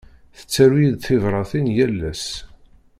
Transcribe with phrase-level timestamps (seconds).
[0.37, 2.25] Tettaru-yi-d tibratin yal ass.